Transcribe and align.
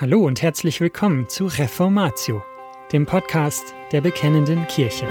Hallo 0.00 0.24
und 0.24 0.40
herzlich 0.40 0.80
willkommen 0.80 1.28
zu 1.28 1.44
Reformatio, 1.44 2.42
dem 2.90 3.04
Podcast 3.04 3.74
der 3.92 4.00
Bekennenden 4.00 4.66
Kirche. 4.66 5.06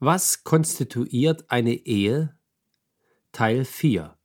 Was 0.00 0.42
konstituiert 0.42 1.48
eine 1.48 1.72
Ehe? 1.72 2.36
Teil 3.30 3.64
4 3.64 4.18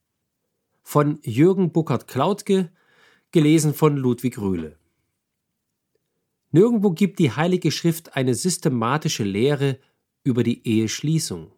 von 0.81 1.19
Jürgen 1.21 1.71
Buckert-Klautke, 1.71 2.71
gelesen 3.29 3.75
von 3.75 3.95
Ludwig 3.97 4.39
Rühle. 4.39 4.80
Nirgendwo 6.51 6.91
gibt 6.91 7.19
die 7.19 7.31
Heilige 7.31 7.71
Schrift 7.71 8.15
eine 8.15 8.35
systematische 8.35 9.23
Lehre 9.23 9.79
über 10.23 10.43
die 10.43 10.67
Eheschließung. 10.67 11.51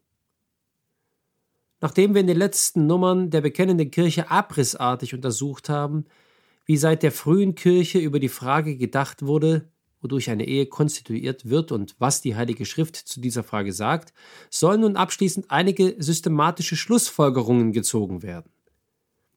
Nachdem 1.81 2.13
wir 2.13 2.21
in 2.21 2.27
den 2.27 2.37
letzten 2.37 2.85
Nummern 2.85 3.29
der 3.29 3.41
bekennenden 3.41 3.91
Kirche 3.91 4.29
abrissartig 4.29 5.13
untersucht 5.13 5.67
haben, 5.67 6.05
wie 6.65 6.77
seit 6.77 7.03
der 7.03 7.11
frühen 7.11 7.55
Kirche 7.55 7.99
über 7.99 8.19
die 8.19 8.29
Frage 8.29 8.77
gedacht 8.77 9.25
wurde, 9.25 9.69
wodurch 9.99 10.29
eine 10.29 10.45
Ehe 10.47 10.67
konstituiert 10.67 11.49
wird 11.49 11.71
und 11.71 11.95
was 11.97 12.21
die 12.21 12.35
Heilige 12.35 12.65
Schrift 12.65 12.95
zu 12.95 13.19
dieser 13.19 13.43
Frage 13.43 13.73
sagt, 13.73 14.13
sollen 14.49 14.81
nun 14.81 14.95
abschließend 14.95 15.49
einige 15.49 15.95
systematische 15.97 16.75
Schlussfolgerungen 16.75 17.71
gezogen 17.71 18.21
werden. 18.21 18.52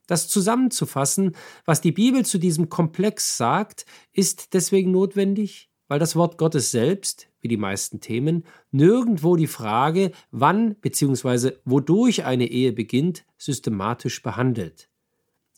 Das 0.07 0.29
zusammenzufassen, 0.29 1.35
was 1.65 1.81
die 1.81 1.93
Bibel 1.93 2.25
zu 2.25 2.39
diesem 2.39 2.69
Komplex 2.69 3.37
sagt, 3.37 3.87
ist 4.13 4.55
deswegen 4.55 4.93
notwendig, 4.93 5.69
weil 5.89 5.99
das 5.99 6.17
Wort 6.17 6.39
Gottes 6.39 6.71
selbst, 6.71 7.29
wie 7.41 7.49
die 7.49 7.57
meisten 7.57 8.01
Themen, 8.01 8.45
nirgendwo 8.71 9.37
die 9.37 9.47
Frage, 9.47 10.13
wann 10.31 10.77
bzw. 10.77 11.53
wodurch 11.65 12.25
eine 12.25 12.47
Ehe 12.47 12.73
beginnt, 12.73 13.25
systematisch 13.39 14.23
behandelt. 14.23 14.89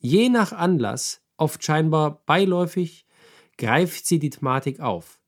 Je 0.00 0.28
nach 0.28 0.52
Anlass, 0.52 1.22
oft 1.36 1.64
scheinbar 1.64 2.22
beiläufig, 2.26 3.06
greift 3.56 4.06
sie 4.06 4.18
die 4.18 4.30
Thematik 4.30 4.80
auf. 4.80 5.18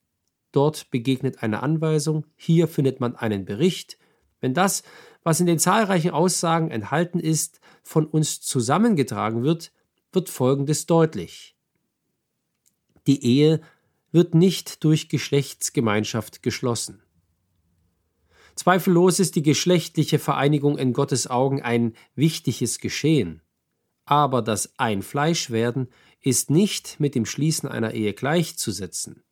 Dort 0.52 0.90
begegnet 0.90 1.42
eine 1.42 1.62
Anweisung, 1.62 2.26
hier 2.36 2.68
findet 2.68 3.00
man 3.00 3.16
einen 3.16 3.44
Bericht. 3.44 3.98
Wenn 4.40 4.54
das, 4.54 4.82
was 5.22 5.40
in 5.40 5.46
den 5.46 5.58
zahlreichen 5.58 6.10
Aussagen 6.10 6.70
enthalten 6.70 7.20
ist, 7.20 7.59
von 7.82 8.06
uns 8.06 8.40
zusammengetragen 8.40 9.42
wird, 9.42 9.72
wird 10.12 10.28
Folgendes 10.28 10.86
deutlich. 10.86 11.56
Die 13.06 13.24
Ehe 13.24 13.60
wird 14.12 14.34
nicht 14.34 14.84
durch 14.84 15.08
Geschlechtsgemeinschaft 15.08 16.42
geschlossen. 16.42 17.02
Zweifellos 18.54 19.20
ist 19.20 19.36
die 19.36 19.42
geschlechtliche 19.42 20.18
Vereinigung 20.18 20.76
in 20.76 20.92
Gottes 20.92 21.28
Augen 21.28 21.62
ein 21.62 21.94
wichtiges 22.14 22.78
Geschehen. 22.78 23.42
Aber 24.04 24.42
das 24.42 24.78
Einfleischwerden 24.78 25.88
ist 26.20 26.50
nicht 26.50 27.00
mit 27.00 27.14
dem 27.14 27.24
Schließen 27.24 27.68
einer 27.68 27.94
Ehe 27.94 28.12
gleichzusetzen. 28.12 29.22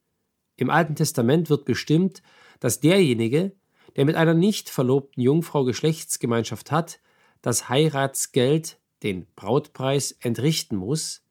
Im 0.56 0.70
Alten 0.70 0.94
Testament 0.94 1.50
wird 1.50 1.64
bestimmt, 1.64 2.22
dass 2.60 2.80
derjenige, 2.80 3.52
der 3.96 4.04
mit 4.04 4.16
einer 4.16 4.34
nicht 4.34 4.70
verlobten 4.70 5.22
Jungfrau 5.22 5.64
Geschlechtsgemeinschaft 5.64 6.70
hat, 6.70 7.00
das 7.42 7.68
Heiratsgeld, 7.68 8.78
den 9.02 9.26
Brautpreis, 9.36 10.12
entrichten 10.20 10.76
muss, 10.76 11.22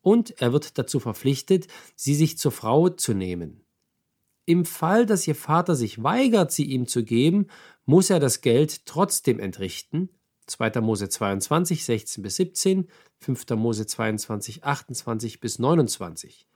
und 0.00 0.40
er 0.42 0.52
wird 0.52 0.78
dazu 0.78 1.00
verpflichtet, 1.00 1.66
sie 1.96 2.14
sich 2.14 2.36
zur 2.38 2.52
Frau 2.52 2.90
zu 2.90 3.14
nehmen. 3.14 3.64
Im 4.46 4.66
Fall, 4.66 5.06
dass 5.06 5.26
ihr 5.26 5.34
Vater 5.34 5.74
sich 5.74 6.02
weigert, 6.02 6.52
sie 6.52 6.64
ihm 6.64 6.86
zu 6.86 7.02
geben, 7.02 7.46
muss 7.86 8.10
er 8.10 8.20
das 8.20 8.42
Geld 8.42 8.84
trotzdem 8.84 9.40
entrichten. 9.40 10.10
2. 10.46 10.82
Mose 10.82 11.08
22, 11.08 11.84
16 11.84 12.22
bis 12.22 12.36
17, 12.36 12.88
5. 13.20 13.48
Mose 13.56 13.86
22, 13.86 14.64
28 14.64 15.40
bis 15.40 15.58
29. 15.58 16.46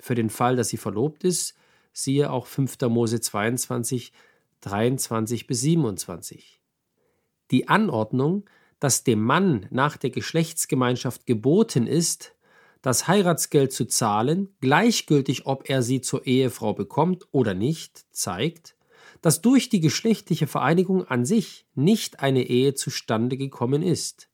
Für 0.00 0.16
den 0.16 0.30
Fall, 0.30 0.56
dass 0.56 0.68
sie 0.68 0.76
verlobt 0.76 1.22
ist, 1.22 1.54
siehe 1.92 2.30
auch 2.30 2.46
5. 2.46 2.80
Mose 2.88 3.20
22, 3.20 4.12
23 4.60 5.46
bis 5.46 5.60
27. 5.60 6.57
Die 7.50 7.68
Anordnung, 7.68 8.44
dass 8.80 9.04
dem 9.04 9.22
Mann 9.22 9.66
nach 9.70 9.96
der 9.96 10.10
Geschlechtsgemeinschaft 10.10 11.26
geboten 11.26 11.86
ist, 11.86 12.34
das 12.82 13.08
Heiratsgeld 13.08 13.72
zu 13.72 13.86
zahlen, 13.86 14.54
gleichgültig 14.60 15.46
ob 15.46 15.68
er 15.68 15.82
sie 15.82 16.00
zur 16.00 16.26
Ehefrau 16.26 16.74
bekommt 16.74 17.26
oder 17.32 17.54
nicht, 17.54 18.04
zeigt, 18.12 18.76
dass 19.20 19.40
durch 19.40 19.68
die 19.68 19.80
geschlechtliche 19.80 20.46
Vereinigung 20.46 21.04
an 21.04 21.24
sich 21.24 21.66
nicht 21.74 22.20
eine 22.20 22.44
Ehe 22.44 22.74
zustande 22.74 23.36
gekommen 23.36 23.82
ist. 23.82 24.28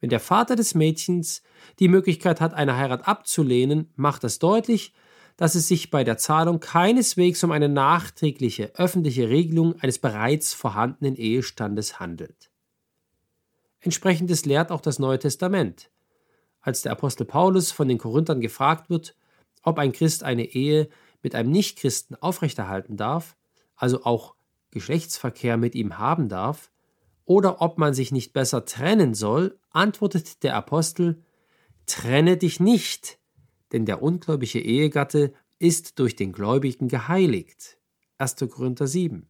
Wenn 0.00 0.10
der 0.10 0.20
Vater 0.20 0.56
des 0.56 0.74
Mädchens 0.74 1.42
die 1.78 1.88
Möglichkeit 1.88 2.40
hat, 2.40 2.52
eine 2.52 2.76
Heirat 2.76 3.08
abzulehnen, 3.08 3.90
macht 3.96 4.24
das 4.24 4.38
deutlich, 4.38 4.92
dass 5.36 5.54
es 5.54 5.68
sich 5.68 5.90
bei 5.90 6.02
der 6.02 6.16
Zahlung 6.16 6.60
keineswegs 6.60 7.44
um 7.44 7.52
eine 7.52 7.68
nachträgliche 7.68 8.74
öffentliche 8.76 9.28
Regelung 9.28 9.78
eines 9.80 9.98
bereits 9.98 10.54
vorhandenen 10.54 11.16
Ehestandes 11.16 12.00
handelt. 12.00 12.50
Entsprechendes 13.80 14.46
lehrt 14.46 14.72
auch 14.72 14.80
das 14.80 14.98
Neue 14.98 15.18
Testament. 15.18 15.90
Als 16.60 16.82
der 16.82 16.92
Apostel 16.92 17.24
Paulus 17.24 17.70
von 17.70 17.86
den 17.86 17.98
Korinthern 17.98 18.40
gefragt 18.40 18.90
wird, 18.90 19.14
ob 19.62 19.78
ein 19.78 19.92
Christ 19.92 20.24
eine 20.24 20.44
Ehe 20.44 20.88
mit 21.22 21.34
einem 21.34 21.50
Nichtchristen 21.50 22.16
aufrechterhalten 22.16 22.96
darf, 22.96 23.36
also 23.76 24.04
auch 24.04 24.34
Geschlechtsverkehr 24.70 25.56
mit 25.56 25.74
ihm 25.74 25.98
haben 25.98 26.28
darf, 26.28 26.70
oder 27.24 27.60
ob 27.60 27.78
man 27.78 27.92
sich 27.92 28.12
nicht 28.12 28.32
besser 28.32 28.64
trennen 28.64 29.14
soll, 29.14 29.58
antwortet 29.70 30.42
der 30.42 30.54
Apostel 30.54 31.22
Trenne 31.86 32.36
dich 32.36 32.58
nicht, 32.58 33.18
denn 33.76 33.84
der 33.84 34.02
ungläubige 34.02 34.58
Ehegatte 34.58 35.34
ist 35.58 35.98
durch 35.98 36.16
den 36.16 36.32
Gläubigen 36.32 36.88
geheiligt. 36.88 37.76
1. 38.16 38.36
Korinther 38.50 38.86
7. 38.86 39.28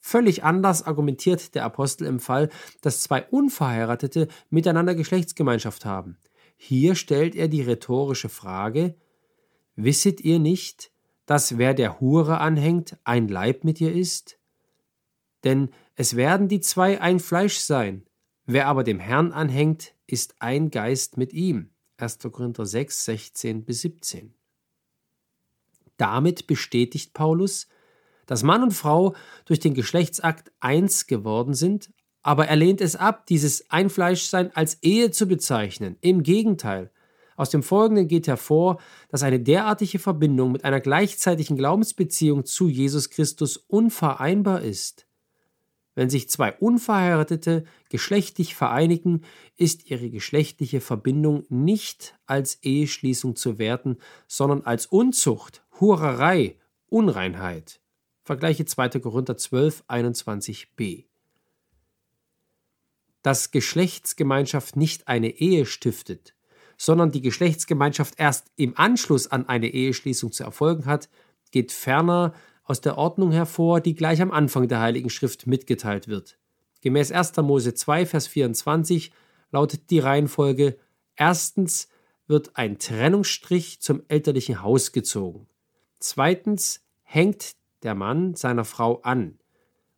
Völlig 0.00 0.44
anders 0.44 0.82
argumentiert 0.82 1.54
der 1.54 1.64
Apostel 1.64 2.04
im 2.04 2.20
Fall, 2.20 2.50
dass 2.82 3.00
zwei 3.00 3.24
Unverheiratete 3.24 4.28
miteinander 4.50 4.94
Geschlechtsgemeinschaft 4.94 5.86
haben. 5.86 6.18
Hier 6.58 6.94
stellt 6.94 7.34
er 7.34 7.48
die 7.48 7.62
rhetorische 7.62 8.28
Frage: 8.28 8.96
Wisset 9.76 10.20
ihr 10.20 10.40
nicht, 10.40 10.92
dass 11.24 11.56
wer 11.56 11.72
der 11.72 12.00
Hure 12.00 12.38
anhängt, 12.38 12.98
ein 13.04 13.28
Leib 13.28 13.64
mit 13.64 13.80
ihr 13.80 13.94
ist? 13.94 14.38
Denn 15.42 15.70
es 15.94 16.16
werden 16.16 16.48
die 16.48 16.60
zwei 16.60 17.00
ein 17.00 17.18
Fleisch 17.18 17.60
sein. 17.60 18.04
Wer 18.44 18.66
aber 18.66 18.84
dem 18.84 18.98
Herrn 18.98 19.32
anhängt, 19.32 19.94
ist 20.06 20.34
ein 20.38 20.70
Geist 20.70 21.16
mit 21.16 21.32
ihm. 21.32 21.69
1. 22.00 22.18
Korinther 22.30 22.66
6, 22.66 23.04
16 23.04 23.64
bis 23.64 23.82
17. 23.82 24.34
Damit 25.96 26.46
bestätigt 26.46 27.12
Paulus, 27.12 27.68
dass 28.26 28.42
Mann 28.42 28.62
und 28.62 28.72
Frau 28.72 29.14
durch 29.44 29.60
den 29.60 29.74
Geschlechtsakt 29.74 30.50
eins 30.60 31.06
geworden 31.06 31.52
sind, 31.54 31.92
aber 32.22 32.46
er 32.46 32.56
lehnt 32.56 32.80
es 32.80 32.96
ab, 32.96 33.26
dieses 33.26 33.70
Einfleischsein 33.70 34.54
als 34.54 34.82
Ehe 34.82 35.10
zu 35.10 35.26
bezeichnen. 35.26 35.96
Im 36.00 36.22
Gegenteil. 36.22 36.90
Aus 37.36 37.50
dem 37.50 37.62
Folgenden 37.62 38.06
geht 38.06 38.28
hervor, 38.28 38.80
dass 39.08 39.22
eine 39.22 39.40
derartige 39.40 39.98
Verbindung 39.98 40.52
mit 40.52 40.64
einer 40.64 40.80
gleichzeitigen 40.80 41.56
Glaubensbeziehung 41.56 42.44
zu 42.44 42.68
Jesus 42.68 43.08
Christus 43.10 43.56
unvereinbar 43.56 44.60
ist. 44.60 45.06
Wenn 45.94 46.08
sich 46.08 46.28
zwei 46.28 46.52
Unverheiratete 46.52 47.64
geschlechtlich 47.88 48.54
vereinigen, 48.54 49.22
ist 49.56 49.90
ihre 49.90 50.08
geschlechtliche 50.08 50.80
Verbindung 50.80 51.44
nicht 51.48 52.14
als 52.26 52.62
Eheschließung 52.62 53.36
zu 53.36 53.58
werten, 53.58 53.98
sondern 54.28 54.62
als 54.62 54.86
Unzucht, 54.86 55.64
Hurerei, 55.80 56.56
Unreinheit. 56.86 57.80
Vergleiche 58.22 58.64
2. 58.64 59.00
Korinther 59.00 59.36
12, 59.36 59.84
21b. 59.88 61.06
Dass 63.22 63.50
Geschlechtsgemeinschaft 63.50 64.76
nicht 64.76 65.08
eine 65.08 65.30
Ehe 65.30 65.66
stiftet, 65.66 66.34
sondern 66.76 67.10
die 67.10 67.20
Geschlechtsgemeinschaft 67.20 68.14
erst 68.18 68.52
im 68.56 68.78
Anschluss 68.78 69.26
an 69.26 69.48
eine 69.48 69.68
Eheschließung 69.68 70.32
zu 70.32 70.44
erfolgen 70.44 70.86
hat, 70.86 71.08
geht 71.50 71.72
ferner 71.72 72.32
aus 72.70 72.80
der 72.80 72.96
Ordnung 72.96 73.32
hervor, 73.32 73.80
die 73.80 73.94
gleich 73.94 74.22
am 74.22 74.30
Anfang 74.30 74.68
der 74.68 74.78
Heiligen 74.78 75.10
Schrift 75.10 75.48
mitgeteilt 75.48 76.06
wird. 76.06 76.38
Gemäß 76.82 77.10
1. 77.10 77.36
Mose 77.38 77.74
2, 77.74 78.06
Vers 78.06 78.28
24 78.28 79.10
lautet 79.50 79.90
die 79.90 79.98
Reihenfolge: 79.98 80.78
Erstens 81.16 81.88
wird 82.28 82.52
ein 82.54 82.78
Trennungsstrich 82.78 83.80
zum 83.80 84.02
elterlichen 84.06 84.62
Haus 84.62 84.92
gezogen. 84.92 85.48
Zweitens 85.98 86.80
hängt 87.02 87.56
der 87.82 87.96
Mann 87.96 88.36
seiner 88.36 88.64
Frau 88.64 89.00
an. 89.00 89.40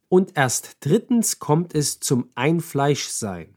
Und 0.09 0.37
erst 0.39 0.79
drittens 0.81 1.39
kommt 1.39 1.75
es 1.75 2.01
zum 2.01 2.31
Einfleischsein. 2.35 3.55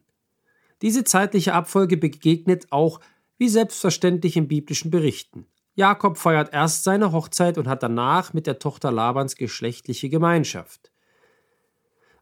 Diese 0.81 1.06
zeitliche 1.06 1.53
Abfolge 1.53 1.95
begegnet 1.95 2.67
auch 2.69 3.00
wie 3.38 3.47
selbstverständlich 3.47 4.35
in 4.35 4.50
biblischen 4.50 4.91
Berichten. 4.91 5.47
Jakob 5.75 6.18
feiert 6.18 6.54
erst 6.54 6.86
seine 6.86 7.12
Hochzeit 7.12 7.57
und 7.57 7.68
hat 7.68 7.83
danach 7.83 8.33
mit 8.33 8.48
der 8.48 8.60
Tochter 8.60 8.92
Labans 8.92 9.36
geschlechtliche 9.36 10.10
Gemeinschaft. 10.10 10.92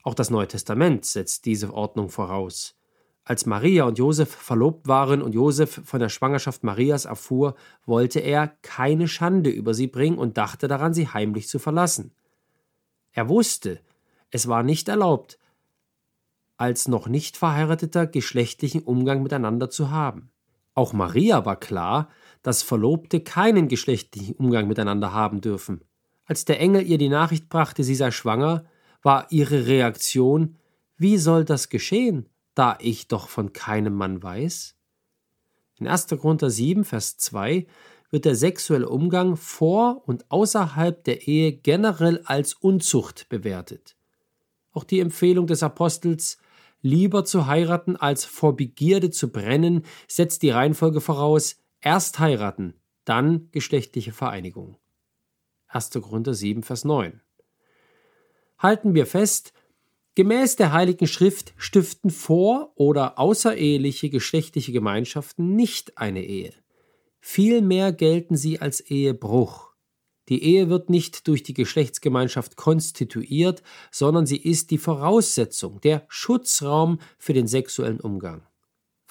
Auch 0.02 0.16
das 0.16 0.32
Neue 0.32 0.48
Testament 0.48 1.06
setzt 1.06 1.46
diese 1.46 1.74
Ordnung 1.74 2.10
voraus. 2.10 2.76
Als 3.26 3.46
Maria 3.46 3.86
und 3.86 4.00
Josef 4.00 4.36
verlobt 4.36 4.88
waren 4.88 5.22
und 5.22 5.34
Josef 5.34 5.82
von 5.86 6.02
der 6.02 6.10
Schwangerschaft 6.10 6.64
Marias 6.64 7.06
erfuhr, 7.06 7.56
wollte 7.86 8.20
er 8.20 8.48
keine 8.64 9.08
Schande 9.08 9.50
über 9.50 9.74
sie 9.74 9.88
bringen 9.88 10.18
und 10.18 10.38
dachte 10.38 10.68
daran, 10.68 10.94
sie 10.94 11.08
heimlich 11.08 11.48
zu 11.48 11.58
verlassen. 11.58 12.12
Er 13.14 13.30
wusste, 13.30 13.80
es 14.32 14.50
war 14.50 14.64
nicht 14.64 14.90
erlaubt, 14.90 15.40
als 16.58 16.88
noch 16.88 17.08
nicht 17.08 17.38
verheirateter 17.38 18.08
geschlechtlichen 18.08 18.82
Umgang 18.82 19.24
miteinander 19.24 19.70
zu 19.70 19.92
haben. 19.92 20.32
Auch 20.74 20.92
Maria 20.92 21.46
war 21.46 21.56
klar, 21.56 22.10
dass 22.44 22.62
Verlobte 22.62 23.22
keinen 23.22 23.68
geschlechtlichen 23.68 24.36
Umgang 24.36 24.68
miteinander 24.68 25.14
haben 25.14 25.42
dürfen. 25.42 25.82
Als 26.26 26.46
der 26.46 26.60
Engel 26.60 26.86
ihr 26.86 26.98
die 26.98 27.10
Nachricht 27.10 27.50
brachte, 27.50 27.84
sie 27.84 27.96
sei 27.96 28.12
schwanger, 28.12 28.66
war 29.02 29.28
ihre 29.32 29.66
Reaktion 29.66 30.58
Wie 30.98 31.18
soll 31.18 31.44
das 31.44 31.70
geschehen? 31.70 32.30
da 32.56 32.78
ich 32.80 33.08
doch 33.08 33.30
von 33.30 33.54
keinem 33.54 33.94
Mann 33.94 34.22
weiß? 34.22 34.76
In 35.80 35.88
1. 35.88 36.08
Korinther 36.20 36.50
7, 36.50 36.86
Vers 36.86 37.18
2 37.18 37.66
wird 38.10 38.26
der 38.26 38.36
sexuelle 38.36 38.90
Umgang 38.90 39.36
vor 39.36 40.04
und 40.08 40.30
außerhalb 40.30 41.04
der 41.04 41.28
Ehe 41.28 41.52
generell 41.52 42.22
als 42.26 42.54
Unzucht 42.54 43.28
bewertet. 43.30 43.96
Auch 44.72 44.84
die 44.84 45.00
Empfehlung 45.00 45.48
des 45.48 45.64
Apostels, 45.64 46.38
lieber 46.82 47.26
zu 47.26 47.48
heiraten 47.48 47.96
als 47.96 48.26
vor 48.26 48.56
Begierde 48.56 49.10
zu 49.10 49.32
brennen, 49.32 49.84
setzt 50.08 50.44
die 50.44 50.52
Reihenfolge 50.52 51.02
voraus, 51.02 51.58
erst 51.84 52.20
heiraten, 52.20 52.74
dann 53.06 53.50
geschlechtliche 53.52 54.14
Vereinigung. 54.14 54.78
1. 55.68 55.92
Korinther 55.92 56.34
7, 56.34 56.64
Vers 56.64 56.86
9. 56.86 57.22
Halten 58.58 58.96
wir 58.96 59.06
fest, 59.06 59.54
Gemäß 60.16 60.58
der 60.58 60.72
Heiligen 60.72 61.08
Schrift 61.08 61.56
stiften 61.58 62.12
vor- 62.12 62.72
oder 62.76 63.18
außereheliche 63.18 64.12
geschlechtliche 64.12 64.72
Gemeinschaften 64.72 65.56
nicht 65.56 65.98
eine 65.98 66.24
Ehe. 66.24 66.54
Vielmehr 67.20 67.92
gelten 67.92 68.36
sie 68.36 68.62
als 68.62 68.80
Ehebruch. 68.80 69.74
Die 70.30 70.44
Ehe 70.44 70.70
wird 70.70 70.92
nicht 70.92 71.28
durch 71.28 71.42
die 71.42 71.56
Geschlechtsgemeinschaft 71.56 72.56
konstituiert, 72.58 73.64
sondern 73.92 74.28
sie 74.28 74.38
ist 74.38 74.70
die 74.70 74.78
Voraussetzung, 74.78 75.82
der 75.82 76.06
Schutzraum 76.10 77.00
für 77.18 77.34
den 77.34 77.48
sexuellen 77.48 78.00
Umgang. 78.00 78.46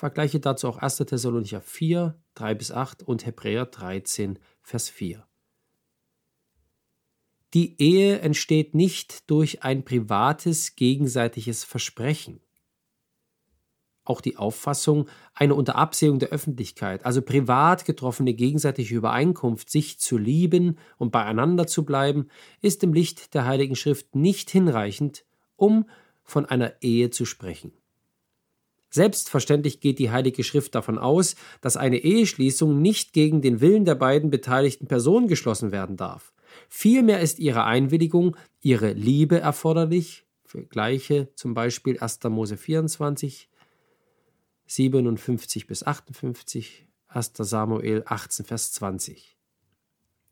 Vergleiche 0.02 0.40
dazu 0.40 0.66
auch 0.66 0.78
1. 0.78 0.96
Thessalonicher 0.96 1.60
4, 1.60 2.20
3 2.34 2.54
bis 2.56 2.72
8 2.72 3.04
und 3.04 3.24
Hebräer 3.24 3.66
13, 3.66 4.40
Vers 4.60 4.88
4. 4.88 5.24
Die 7.54 7.80
Ehe 7.80 8.18
entsteht 8.18 8.74
nicht 8.74 9.30
durch 9.30 9.62
ein 9.62 9.84
privates 9.84 10.74
gegenseitiges 10.74 11.62
Versprechen. 11.62 12.40
Auch 14.02 14.20
die 14.20 14.38
Auffassung, 14.38 15.08
eine 15.34 15.54
unter 15.54 15.76
Absehung 15.76 16.18
der 16.18 16.30
Öffentlichkeit, 16.30 17.06
also 17.06 17.22
privat 17.22 17.84
getroffene 17.84 18.34
gegenseitige 18.34 18.96
Übereinkunft, 18.96 19.70
sich 19.70 20.00
zu 20.00 20.18
lieben 20.18 20.78
und 20.98 21.12
beieinander 21.12 21.68
zu 21.68 21.84
bleiben, 21.84 22.26
ist 22.60 22.82
im 22.82 22.92
Licht 22.92 23.34
der 23.34 23.44
Heiligen 23.44 23.76
Schrift 23.76 24.16
nicht 24.16 24.50
hinreichend, 24.50 25.24
um 25.54 25.88
von 26.24 26.44
einer 26.44 26.82
Ehe 26.82 27.10
zu 27.10 27.24
sprechen. 27.24 27.72
Selbstverständlich 28.92 29.80
geht 29.80 29.98
die 29.98 30.10
Heilige 30.10 30.44
Schrift 30.44 30.74
davon 30.74 30.98
aus, 30.98 31.34
dass 31.62 31.78
eine 31.78 31.96
Eheschließung 31.96 32.82
nicht 32.82 33.14
gegen 33.14 33.40
den 33.40 33.62
Willen 33.62 33.86
der 33.86 33.94
beiden 33.94 34.28
beteiligten 34.28 34.86
Personen 34.86 35.28
geschlossen 35.28 35.72
werden 35.72 35.96
darf. 35.96 36.34
Vielmehr 36.68 37.20
ist 37.20 37.38
ihre 37.38 37.64
Einwilligung, 37.64 38.36
ihre 38.60 38.92
Liebe 38.92 39.40
erforderlich. 39.40 40.26
Vergleiche 40.44 41.28
zum 41.36 41.54
Beispiel 41.54 41.98
1. 41.98 42.22
Mose 42.24 42.58
24, 42.58 43.48
57 44.66 45.66
bis 45.66 45.82
58, 45.82 46.86
1. 47.08 47.32
Samuel 47.38 48.02
18, 48.04 48.44
Vers 48.44 48.72
20. 48.72 49.38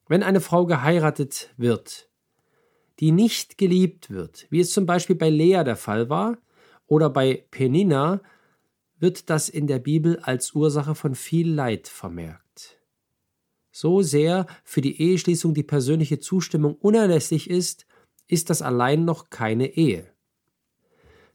Wenn 0.07 0.23
eine 0.23 0.43
Frau 0.43 0.67
geheiratet 0.67 1.49
wird, 1.57 2.11
die 2.99 3.13
nicht 3.13 3.57
geliebt 3.57 4.11
wird, 4.11 4.47
wie 4.51 4.61
es 4.61 4.75
zum 4.75 4.85
Beispiel 4.85 5.17
bei 5.17 5.31
Lea 5.31 5.63
der 5.65 5.77
Fall 5.77 6.11
war, 6.11 6.37
oder 6.87 7.09
bei 7.09 7.47
Penina, 7.51 8.21
wird 9.01 9.31
das 9.31 9.49
in 9.49 9.67
der 9.67 9.81
Bibel 9.81 10.19
als 10.21 10.55
Ursache 10.55 10.95
von 10.95 11.15
viel 11.15 11.53
Leid 11.53 11.89
vermerkt 11.89 12.81
so 13.73 14.03
sehr 14.03 14.47
für 14.65 14.81
die 14.81 15.01
Eheschließung 15.01 15.55
die 15.55 15.63
persönliche 15.63 16.19
Zustimmung 16.19 16.75
unerlässlich 16.75 17.49
ist, 17.49 17.87
ist 18.29 18.51
das 18.51 18.63
allein 18.63 19.05
noch 19.05 19.31
keine 19.31 19.77
Ehe. 19.77 20.07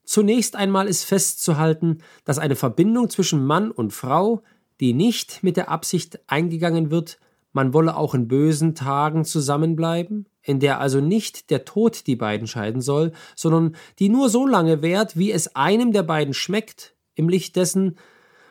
Zunächst 0.03 0.55
einmal 0.55 0.87
ist 0.87 1.03
festzuhalten, 1.03 1.99
dass 2.23 2.37
eine 2.37 2.55
Verbindung 2.55 3.09
zwischen 3.09 3.43
Mann 3.43 3.71
und 3.71 3.91
Frau, 3.91 4.43
die 4.79 4.93
nicht 4.93 5.41
mit 5.41 5.57
der 5.57 5.69
Absicht 5.69 6.19
eingegangen 6.27 6.91
wird, 6.91 7.19
man 7.53 7.73
wolle 7.73 7.95
auch 7.95 8.13
in 8.13 8.27
bösen 8.27 8.75
Tagen 8.75 9.23
zusammenbleiben, 9.23 10.27
in 10.43 10.59
der 10.59 10.79
also 10.79 10.99
nicht 10.99 11.49
der 11.49 11.65
Tod 11.65 12.05
die 12.05 12.17
beiden 12.17 12.47
scheiden 12.47 12.81
soll, 12.81 13.13
sondern 13.35 13.75
die 13.97 14.09
nur 14.09 14.29
so 14.29 14.45
lange 14.45 14.81
währt, 14.81 15.17
wie 15.17 15.31
es 15.31 15.55
einem 15.55 15.93
der 15.93 16.03
beiden 16.03 16.33
schmeckt, 16.33 16.94
im 17.15 17.29
Licht 17.29 17.55
dessen, 17.55 17.97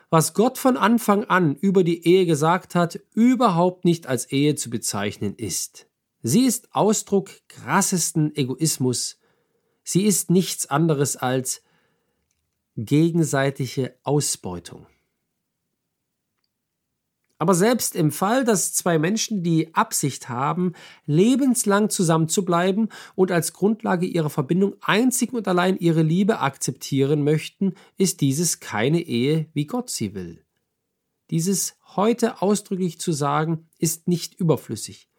was 0.09 0.33
Gott 0.33 0.57
von 0.57 0.77
Anfang 0.77 1.23
an 1.25 1.55
über 1.55 1.83
die 1.83 2.05
Ehe 2.05 2.25
gesagt 2.25 2.75
hat, 2.75 2.99
überhaupt 3.13 3.85
nicht 3.85 4.07
als 4.07 4.31
Ehe 4.31 4.55
zu 4.55 4.69
bezeichnen 4.69 5.35
ist. 5.35 5.87
Sie 6.21 6.45
ist 6.45 6.73
Ausdruck 6.73 7.29
krassesten 7.47 8.35
Egoismus. 8.35 9.19
Sie 9.83 10.03
ist 10.03 10.29
nichts 10.29 10.69
anderes 10.69 11.15
als 11.15 11.61
gegenseitige 12.75 13.95
Ausbeutung. 14.03 14.87
Aber 17.37 17.53
selbst 17.53 17.95
im 17.95 18.11
Fall, 18.11 18.45
dass 18.45 18.71
zwei 18.71 18.97
Menschen 18.97 19.43
die 19.43 19.75
Absicht 19.75 20.29
haben, 20.29 20.73
lebenslang 21.05 21.89
zusammenzubleiben 21.89 22.89
und 23.15 23.31
als 23.31 23.51
Grundlage 23.51 24.05
ihrer 24.05 24.29
Verbindung 24.29 24.75
einzig 24.81 25.33
und 25.33 25.47
allein 25.47 25.77
ihre 25.77 26.01
Liebe 26.01 26.39
akzeptieren 26.39 27.23
möchten, 27.23 27.73
ist 27.97 28.21
dieses 28.21 28.61
keine 28.61 29.01
Ehe, 29.01 29.47
wie 29.53 29.65
Gott 29.65 29.89
sie 29.89 30.13
will. 30.13 30.45
Dieses 31.29 31.77
heute 31.95 32.41
ausdrücklich 32.41 32.99
zu 32.99 33.11
sagen, 33.11 33.67
ist 33.79 34.07
nicht 34.07 34.35
überflüssig. 34.35 35.09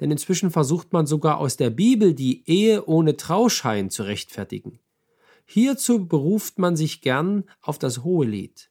Denn 0.00 0.10
inzwischen 0.10 0.50
versucht 0.50 0.92
man 0.92 1.06
sogar 1.06 1.38
aus 1.38 1.56
der 1.56 1.70
Bibel 1.70 2.14
die 2.14 2.48
Ehe 2.48 2.86
ohne 2.86 3.16
Trauschein 3.16 3.90
zu 3.90 4.04
rechtfertigen. 4.04 4.78
Hierzu 5.44 6.06
beruft 6.06 6.58
man 6.58 6.76
sich 6.76 7.00
gern 7.00 7.44
auf 7.60 7.78
das 7.78 8.04
Hohelied. 8.04 8.70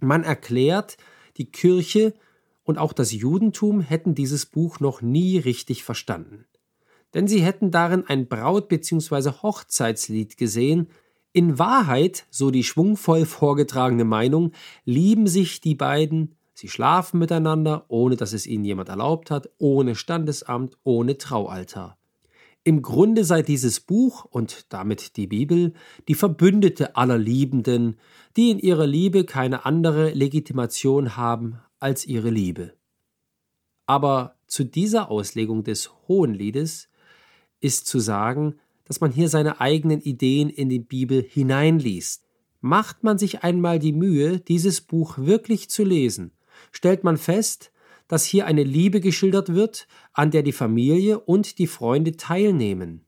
Man 0.00 0.24
erklärt, 0.24 0.96
die 1.36 1.50
Kirche 1.50 2.14
und 2.64 2.78
auch 2.78 2.92
das 2.92 3.12
Judentum 3.12 3.80
hätten 3.80 4.14
dieses 4.14 4.46
Buch 4.46 4.80
noch 4.80 5.02
nie 5.02 5.38
richtig 5.38 5.84
verstanden. 5.84 6.46
Denn 7.14 7.26
sie 7.28 7.42
hätten 7.42 7.70
darin 7.70 8.04
ein 8.06 8.28
Braut- 8.28 8.68
bzw. 8.68 9.32
Hochzeitslied 9.42 10.36
gesehen. 10.36 10.88
In 11.32 11.58
Wahrheit, 11.58 12.26
so 12.30 12.50
die 12.50 12.64
schwungvoll 12.64 13.26
vorgetragene 13.26 14.04
Meinung, 14.04 14.52
lieben 14.84 15.26
sich 15.26 15.60
die 15.60 15.74
beiden, 15.74 16.36
sie 16.54 16.68
schlafen 16.68 17.18
miteinander, 17.18 17.86
ohne 17.88 18.16
dass 18.16 18.32
es 18.32 18.46
ihnen 18.46 18.64
jemand 18.64 18.88
erlaubt 18.88 19.30
hat, 19.30 19.48
ohne 19.58 19.94
Standesamt, 19.94 20.78
ohne 20.84 21.18
Traualtar. 21.18 21.98
Im 22.64 22.82
Grunde 22.82 23.24
sei 23.24 23.42
dieses 23.42 23.80
Buch 23.80 24.24
und 24.24 24.72
damit 24.72 25.16
die 25.16 25.26
Bibel 25.26 25.72
die 26.06 26.14
Verbündete 26.14 26.94
aller 26.94 27.18
Liebenden, 27.18 27.96
die 28.36 28.50
in 28.50 28.60
ihrer 28.60 28.86
Liebe 28.86 29.24
keine 29.24 29.64
andere 29.66 30.10
Legitimation 30.10 31.16
haben 31.16 31.58
als 31.80 32.06
ihre 32.06 32.30
Liebe. 32.30 32.74
Aber 33.86 34.36
zu 34.46 34.62
dieser 34.62 35.10
Auslegung 35.10 35.64
des 35.64 35.90
Hohenliedes 36.06 36.88
ist 37.60 37.86
zu 37.86 37.98
sagen, 37.98 38.54
dass 38.84 39.00
man 39.00 39.10
hier 39.10 39.28
seine 39.28 39.60
eigenen 39.60 40.00
Ideen 40.00 40.48
in 40.48 40.68
die 40.68 40.78
Bibel 40.78 41.20
hineinliest. 41.20 42.24
Macht 42.60 43.02
man 43.02 43.18
sich 43.18 43.42
einmal 43.42 43.80
die 43.80 43.92
Mühe, 43.92 44.38
dieses 44.38 44.82
Buch 44.82 45.18
wirklich 45.18 45.68
zu 45.68 45.82
lesen, 45.82 46.30
stellt 46.70 47.02
man 47.02 47.16
fest, 47.16 47.71
dass 48.12 48.26
hier 48.26 48.44
eine 48.44 48.62
Liebe 48.62 49.00
geschildert 49.00 49.54
wird, 49.54 49.88
an 50.12 50.30
der 50.30 50.42
die 50.42 50.52
Familie 50.52 51.18
und 51.18 51.58
die 51.58 51.66
Freunde 51.66 52.18
teilnehmen. 52.18 53.06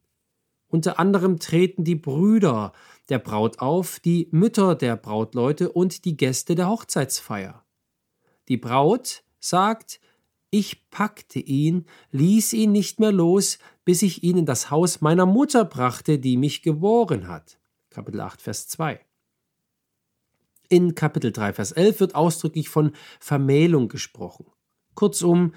Unter 0.67 0.99
anderem 0.99 1.39
treten 1.39 1.85
die 1.85 1.95
Brüder 1.95 2.73
der 3.11 3.19
Braut 3.19 3.59
auf, 3.59 4.01
die 4.01 4.29
Mütter 4.31 4.75
der 4.75 4.97
Brautleute 4.97 5.71
und 5.71 6.07
die 6.07 6.17
Gäste 6.17 6.55
der 6.55 6.71
Hochzeitsfeier. 6.71 7.67
Die 8.49 8.57
Braut 8.57 9.25
sagt, 9.41 10.01
ich 10.49 10.89
packte 10.89 11.39
ihn, 11.39 11.85
ließ 12.11 12.55
ihn 12.55 12.73
nicht 12.73 12.99
mehr 12.99 13.13
los, 13.13 13.59
bis 13.85 14.01
ich 14.01 14.23
ihn 14.25 14.39
in 14.39 14.47
das 14.47 14.71
Haus 14.71 15.03
meiner 15.03 15.27
Mutter 15.27 15.67
brachte, 15.67 16.19
die 16.19 16.39
mich 16.39 16.63
geboren 16.63 17.29
hat. 17.29 17.59
Kapitel 17.91 18.23
8, 18.23 18.41
Vers 18.41 18.69
2. 18.69 19.01
In 20.71 20.95
Kapitel 20.95 21.31
3, 21.31 21.53
Vers 21.53 21.73
11 21.73 22.01
wird 22.01 22.15
ausdrücklich 22.15 22.71
von 22.71 22.93
Vermählung 23.21 23.89
gesprochen. 23.89 24.47
Kurzum, 24.95 25.55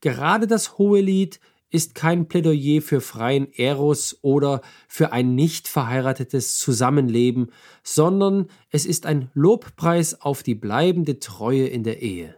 gerade 0.00 0.46
das 0.46 0.78
Hohelied 0.78 1.40
ist 1.70 1.94
kein 1.94 2.26
Plädoyer 2.26 2.82
für 2.82 3.00
freien 3.00 3.52
Eros 3.52 4.18
oder 4.22 4.60
für 4.88 5.12
ein 5.12 5.34
nicht 5.34 5.68
verheiratetes 5.68 6.58
Zusammenleben, 6.58 7.52
sondern 7.84 8.48
es 8.70 8.86
ist 8.86 9.06
ein 9.06 9.30
Lobpreis 9.34 10.20
auf 10.20 10.42
die 10.42 10.56
bleibende 10.56 11.20
Treue 11.20 11.66
in 11.66 11.84
der 11.84 12.02
Ehe. 12.02 12.34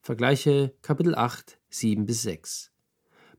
Vergleiche 0.00 0.74
Kapitel 0.82 1.14
8, 1.14 1.58
7 1.70 2.04
bis 2.04 2.22
6. 2.22 2.70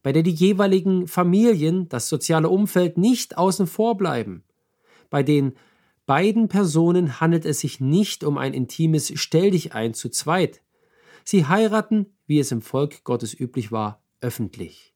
Bei 0.02 0.12
der 0.12 0.24
die 0.24 0.32
jeweiligen 0.32 1.08
Familien, 1.08 1.88
das 1.90 2.10
soziale 2.10 2.50
Umfeld 2.50 2.98
nicht 2.98 3.38
außen 3.38 3.68
vor 3.68 3.98
bleiben. 3.98 4.44
Bei 5.12 5.22
den 5.22 5.54
beiden 6.08 6.48
Personen 6.48 7.20
handelt 7.20 7.46
es 7.46 7.60
sich 7.60 7.80
nicht 7.80 8.24
um 8.24 8.38
ein 8.38 8.54
intimes 8.54 9.12
Stell 9.16 9.52
dich 9.52 9.74
ein 9.74 9.94
zu 9.94 10.10
zweit. 10.10 10.62
Sie 11.26 11.48
heiraten, 11.48 12.06
wie 12.28 12.40
es 12.40 12.52
im 12.52 12.62
Volk 12.62 13.04
Gottes 13.04 13.38
üblich 13.38 13.72
war, 13.72 14.04
öffentlich. 14.22 14.94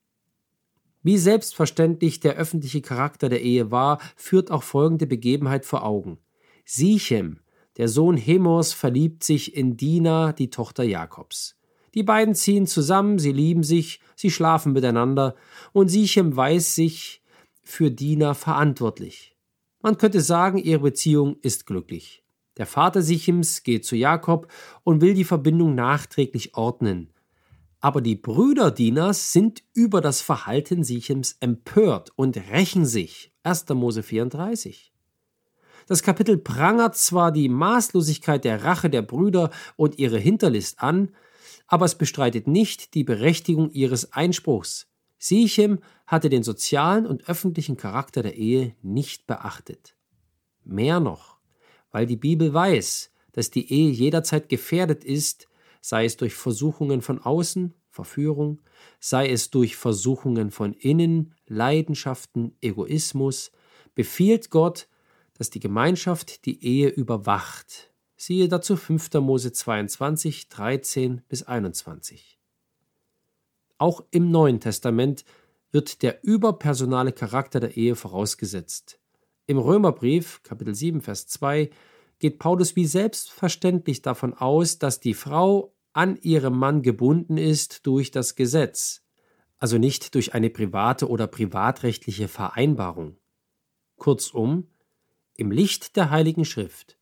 Wie 1.02 1.18
selbstverständlich 1.18 2.20
der 2.20 2.36
öffentliche 2.36 2.82
Charakter 2.82 3.30
der 3.30 3.42
Ehe 3.42 3.72
war, 3.72 4.00
führt 4.16 4.52
auch 4.52 4.64
folgende 4.64 5.08
Begebenheit 5.08 5.66
vor 5.66 5.84
Augen. 5.84 6.20
Sichem, 6.66 7.40
der 7.78 7.88
Sohn 7.88 8.16
Hemos, 8.16 8.74
verliebt 8.74 9.24
sich 9.24 9.56
in 9.56 9.76
Dina, 9.76 10.32
die 10.32 10.52
Tochter 10.52 10.84
Jakobs. 10.84 11.58
Die 11.96 12.04
beiden 12.04 12.36
ziehen 12.36 12.68
zusammen, 12.68 13.18
sie 13.18 13.32
lieben 13.32 13.64
sich, 13.64 14.00
sie 14.16 14.30
schlafen 14.30 14.74
miteinander, 14.74 15.36
und 15.74 15.88
Sichem 15.88 16.36
weiß 16.36 16.76
sich 16.76 17.24
für 17.64 17.90
Dina 17.90 18.36
verantwortlich. 18.36 19.36
Man 19.82 19.98
könnte 19.98 20.22
sagen, 20.22 20.60
ihre 20.60 20.82
Beziehung 20.82 21.38
ist 21.42 21.66
glücklich. 21.66 22.24
Der 22.60 22.66
Vater 22.66 23.02
Sichems 23.02 23.64
geht 23.64 23.86
zu 23.86 23.96
Jakob 23.96 24.52
und 24.84 25.00
will 25.00 25.14
die 25.14 25.24
Verbindung 25.24 25.76
nachträglich 25.76 26.56
ordnen. 26.56 27.14
Aber 27.80 28.02
die 28.02 28.18
Brüder 28.18 28.70
Dinas 28.70 29.32
sind 29.32 29.64
über 29.74 30.02
das 30.02 30.22
Verhalten 30.22 30.84
Sichems 30.84 31.38
empört 31.40 32.12
und 32.18 32.36
rächen 32.52 32.86
sich. 32.86 33.32
1. 33.44 33.70
Mose 33.70 34.04
34. 34.04 34.92
Das 35.88 36.04
Kapitel 36.04 36.38
prangert 36.38 36.98
zwar 36.98 37.32
die 37.32 37.48
Maßlosigkeit 37.48 38.44
der 38.44 38.66
Rache 38.66 38.90
der 38.90 39.04
Brüder 39.04 39.52
und 39.78 39.98
ihre 39.98 40.20
Hinterlist 40.20 40.84
an, 40.84 41.16
aber 41.66 41.86
es 41.86 41.96
bestreitet 41.96 42.46
nicht 42.46 42.94
die 42.94 43.06
Berechtigung 43.06 43.72
ihres 43.72 44.12
Einspruchs. 44.12 44.88
Sichem 45.18 45.80
hatte 46.06 46.28
den 46.28 46.44
sozialen 46.44 47.08
und 47.08 47.30
öffentlichen 47.30 47.78
Charakter 47.78 48.22
der 48.22 48.36
Ehe 48.36 48.76
nicht 48.82 49.28
beachtet. 49.28 49.96
Mehr 50.66 51.00
noch, 51.00 51.39
weil 51.92 52.06
die 52.06 52.18
Bibel 52.18 52.54
weiß, 52.54 53.12
dass 53.32 53.52
die 53.52 53.72
Ehe 53.72 53.90
jederzeit 53.90 54.50
gefährdet 54.50 55.04
ist, 55.04 55.48
sei 55.82 56.06
es 56.06 56.18
durch 56.18 56.34
Versuchungen 56.34 57.02
von 57.02 57.20
außen, 57.20 57.74
Verführung, 57.90 58.62
sei 59.00 59.30
es 59.30 59.50
durch 59.50 59.76
Versuchungen 59.76 60.52
von 60.52 60.74
innen, 60.74 61.34
Leidenschaften, 61.48 62.56
Egoismus, 62.62 63.52
befiehlt 63.96 64.50
Gott, 64.50 64.88
dass 65.34 65.50
die 65.50 65.60
Gemeinschaft 65.60 66.46
die 66.46 66.64
Ehe 66.64 66.90
überwacht. 66.90 67.92
Siehe 68.18 68.48
dazu 68.50 68.76
5. 68.76 69.14
Mose 69.16 69.52
22, 69.52 70.50
13 70.50 71.22
bis 71.28 71.44
21. 71.44 72.40
Auch 73.78 74.04
im 74.12 74.30
Neuen 74.30 74.60
Testament 74.60 75.24
wird 75.72 76.02
der 76.02 76.24
überpersonale 76.24 77.14
Charakter 77.14 77.62
der 77.62 77.78
Ehe 77.78 77.96
vorausgesetzt. 77.96 78.99
Im 79.50 79.58
Römerbrief, 79.58 80.44
Kapitel 80.44 80.76
7, 80.76 81.02
Vers 81.02 81.26
2, 81.26 81.72
geht 82.20 82.38
Paulus 82.38 82.76
wie 82.76 82.86
selbstverständlich 82.86 84.04
davon 84.04 84.36
aus, 84.36 84.78
dass 84.78 85.00
die 85.00 85.16
Frau 85.16 85.74
an 85.92 86.18
ihrem 86.18 86.56
Mann 86.56 86.84
gebunden 86.84 87.38
ist 87.40 87.88
durch 87.88 88.12
das 88.12 88.36
Gesetz, 88.36 89.02
also 89.58 89.80
nicht 89.80 90.14
durch 90.14 90.36
eine 90.36 90.52
private 90.52 91.10
oder 91.10 91.26
privatrechtliche 91.26 92.28
Vereinbarung. 92.28 93.18
Kurzum, 93.98 94.68
im 95.36 95.50
Licht 95.50 95.96
der 95.96 96.12
Heiligen 96.12 96.46
Schrift 96.46 97.00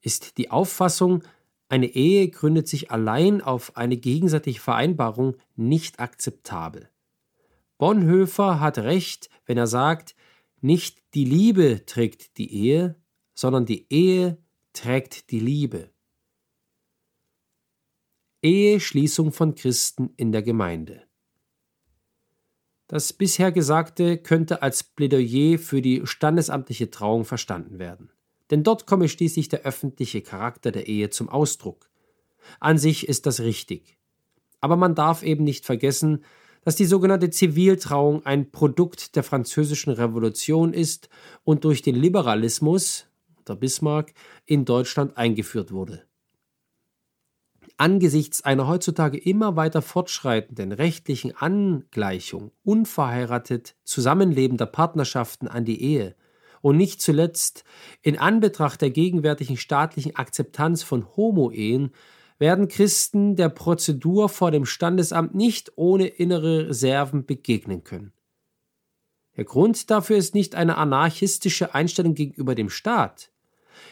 ist 0.00 0.36
die 0.36 0.50
Auffassung, 0.50 1.22
eine 1.68 1.86
Ehe 1.86 2.28
gründet 2.28 2.66
sich 2.66 2.90
allein 2.90 3.40
auf 3.40 3.76
eine 3.76 3.98
gegenseitige 3.98 4.58
Vereinbarung 4.58 5.36
nicht 5.54 6.00
akzeptabel. 6.00 6.90
Bonhoeffer 7.78 8.58
hat 8.58 8.78
recht, 8.78 9.30
wenn 9.46 9.58
er 9.58 9.68
sagt, 9.68 10.16
nicht 10.60 11.02
die 11.14 11.24
Liebe 11.24 11.84
trägt 11.86 12.38
die 12.38 12.52
Ehe, 12.52 12.96
sondern 13.34 13.66
die 13.66 13.86
Ehe 13.92 14.38
trägt 14.72 15.30
die 15.30 15.40
Liebe. 15.40 15.90
Eheschließung 18.42 19.32
von 19.32 19.54
Christen 19.54 20.10
in 20.16 20.32
der 20.32 20.42
Gemeinde. 20.42 21.02
Das 22.86 23.12
bisher 23.12 23.52
Gesagte 23.52 24.16
könnte 24.16 24.62
als 24.62 24.82
Plädoyer 24.82 25.58
für 25.58 25.82
die 25.82 26.06
standesamtliche 26.06 26.90
Trauung 26.90 27.24
verstanden 27.24 27.78
werden. 27.78 28.10
Denn 28.50 28.62
dort 28.62 28.86
komme 28.86 29.08
schließlich 29.08 29.48
der 29.48 29.62
öffentliche 29.62 30.22
Charakter 30.22 30.72
der 30.72 30.86
Ehe 30.86 31.10
zum 31.10 31.28
Ausdruck. 31.28 31.90
An 32.60 32.78
sich 32.78 33.06
ist 33.06 33.26
das 33.26 33.40
richtig. 33.40 33.98
Aber 34.60 34.76
man 34.76 34.94
darf 34.94 35.22
eben 35.22 35.44
nicht 35.44 35.66
vergessen, 35.66 36.24
dass 36.68 36.76
die 36.76 36.84
sogenannte 36.84 37.30
Ziviltrauung 37.30 38.26
ein 38.26 38.50
Produkt 38.50 39.16
der 39.16 39.22
französischen 39.22 39.90
Revolution 39.90 40.74
ist 40.74 41.08
und 41.42 41.64
durch 41.64 41.80
den 41.80 41.94
Liberalismus, 41.94 43.06
der 43.48 43.54
Bismarck, 43.54 44.12
in 44.44 44.66
Deutschland 44.66 45.16
eingeführt 45.16 45.72
wurde. 45.72 46.02
Angesichts 47.78 48.42
einer 48.44 48.68
heutzutage 48.68 49.16
immer 49.16 49.56
weiter 49.56 49.80
fortschreitenden 49.80 50.72
rechtlichen 50.72 51.34
Angleichung 51.34 52.50
unverheiratet 52.64 53.74
zusammenlebender 53.84 54.66
Partnerschaften 54.66 55.48
an 55.48 55.64
die 55.64 55.80
Ehe 55.82 56.16
und 56.60 56.76
nicht 56.76 57.00
zuletzt 57.00 57.64
in 58.02 58.18
Anbetracht 58.18 58.82
der 58.82 58.90
gegenwärtigen 58.90 59.56
staatlichen 59.56 60.16
Akzeptanz 60.16 60.82
von 60.82 61.16
Homo-Ehen 61.16 61.92
werden 62.38 62.68
Christen 62.68 63.36
der 63.36 63.48
Prozedur 63.48 64.28
vor 64.28 64.50
dem 64.50 64.64
Standesamt 64.64 65.34
nicht 65.34 65.72
ohne 65.76 66.06
innere 66.06 66.68
Reserven 66.68 67.26
begegnen 67.26 67.84
können. 67.84 68.12
Der 69.36 69.44
Grund 69.44 69.90
dafür 69.90 70.16
ist 70.16 70.34
nicht 70.34 70.54
eine 70.54 70.76
anarchistische 70.76 71.74
Einstellung 71.74 72.14
gegenüber 72.14 72.54
dem 72.54 72.70
Staat, 72.70 73.30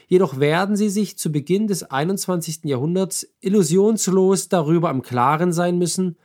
Jedoch 0.08 0.38
werden 0.38 0.76
sie 0.76 0.88
sich 0.88 1.18
zu 1.18 1.32
Beginn 1.32 1.66
des 1.66 1.82
21. 1.82 2.64
Jahrhunderts 2.64 3.26
illusionslos 3.40 4.48
darüber 4.48 4.90
im 4.90 5.02
Klaren 5.02 5.52
sein 5.52 5.78
müssen, 5.78 6.16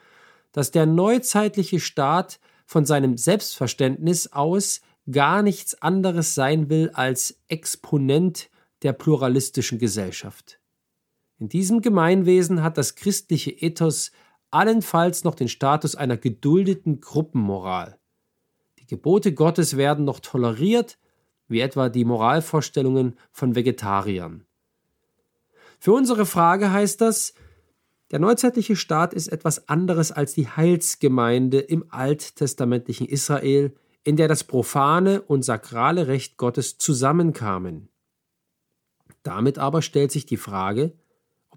dass 0.52 0.72
der 0.72 0.86
neuzeitliche 0.86 1.80
Staat 1.80 2.40
von 2.66 2.86
seinem 2.86 3.18
Selbstverständnis 3.18 4.32
aus 4.32 4.82
gar 5.10 5.42
nichts 5.42 5.82
anderes 5.82 6.36
sein 6.36 6.70
will 6.70 6.92
als 6.94 7.38
Exponent 7.48 8.50
der 8.84 8.94
pluralistischen 8.94 9.80
Gesellschaft. 9.80 10.60
In 11.42 11.50
diesem 11.50 11.82
Gemeinwesen 11.82 12.62
hat 12.62 12.78
das 12.78 12.94
christliche 12.94 13.50
Ethos 13.50 14.12
allenfalls 14.52 15.24
noch 15.24 15.34
den 15.34 15.48
Status 15.48 15.96
einer 15.96 16.16
geduldeten 16.16 17.02
Gruppenmoral. 17.02 17.98
Die 18.78 18.86
Gebote 18.86 19.34
Gottes 19.34 19.76
werden 19.76 20.06
noch 20.06 20.20
toleriert, 20.20 21.00
wie 21.48 21.62
etwa 21.62 21.90
die 21.90 22.06
Moralvorstellungen 22.06 23.18
von 23.32 23.56
Vegetariern. 23.56 24.46
Für 25.80 25.94
unsere 25.94 26.28
Frage 26.28 26.72
heißt 26.72 27.02
das, 27.02 27.34
der 28.12 28.20
neuzeitliche 28.20 28.76
Staat 28.76 29.12
ist 29.12 29.30
etwas 29.30 29.68
anderes 29.68 30.12
als 30.12 30.36
die 30.36 30.48
Heilsgemeinde 30.48 31.58
im 31.58 31.86
alttestamentlichen 31.90 33.08
Israel, 33.08 33.74
in 34.04 34.16
der 34.16 34.28
das 34.28 34.44
profane 34.44 35.24
und 35.24 35.42
sakrale 35.42 36.06
Recht 36.06 36.38
Gottes 36.38 36.78
zusammenkamen. 36.78 37.90
Damit 39.24 39.58
aber 39.58 39.82
stellt 39.82 40.12
sich 40.12 40.28
die 40.28 40.38
Frage, 40.38 40.94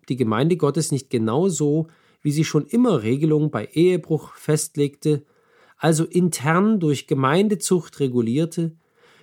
die 0.08 0.16
Gemeinde 0.16 0.56
Gottes 0.56 0.92
nicht 0.92 1.11
genauso, 1.11 1.88
wie 2.23 2.32
sie 2.32 2.44
schon 2.44 2.66
immer 2.66 3.02
Regelungen 3.02 3.50
bei 3.50 3.66
Ehebruch 3.66 4.34
festlegte, 4.34 5.25
also 5.76 6.04
intern 6.04 6.80
durch 6.80 7.06
Gemeindezucht 7.06 8.00
regulierte, 8.00 8.76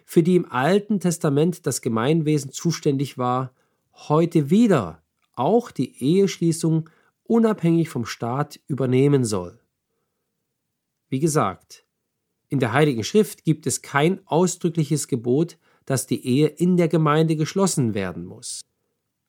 für 0.05 0.23
die 0.23 0.35
im 0.35 0.51
Alten 0.51 0.99
Testament 0.99 1.65
das 1.65 1.81
Gemeinwesen 1.81 2.51
zuständig 2.51 3.17
war, 3.17 3.53
heute 3.93 4.49
wieder 4.49 5.01
auch 5.33 5.71
die 5.71 6.03
Eheschließung 6.03 6.89
unabhängig 7.23 7.89
vom 7.89 8.05
Staat 8.05 8.59
übernehmen 8.67 9.23
soll. 9.23 9.59
Wie 11.09 11.19
gesagt, 11.19 11.85
in 12.49 12.59
der 12.59 12.73
Heiligen 12.73 13.03
Schrift 13.03 13.43
gibt 13.45 13.65
es 13.67 13.81
kein 13.81 14.19
ausdrückliches 14.27 15.07
Gebot, 15.07 15.57
dass 15.85 16.07
die 16.07 16.25
Ehe 16.25 16.47
in 16.47 16.77
der 16.77 16.89
Gemeinde 16.89 17.35
geschlossen 17.35 17.93
werden 17.93 18.25
muss. 18.25 18.61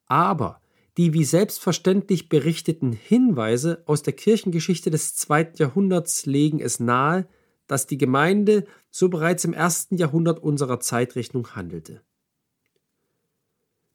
Aber 0.07 0.61
die 0.99 1.15
wie 1.15 1.25
selbstverständlich 1.25 2.29
berichteten 2.29 2.93
Hinweise 2.93 3.83
aus 3.87 4.03
der 4.03 4.13
Kirchengeschichte 4.13 4.91
des 4.91 5.15
zweiten 5.15 5.57
Jahrhunderts 5.57 6.27
legen 6.27 6.61
es 6.61 6.81
nahe, 6.81 7.27
dass 7.67 7.87
die 7.87 7.99
Gemeinde 7.99 8.67
so 8.91 9.09
bereits 9.09 9.45
im 9.45 9.55
ersten 9.55 9.97
Jahrhundert 9.97 10.43
unserer 10.43 10.81
Zeitrechnung 10.81 11.55
handelte. 11.55 12.03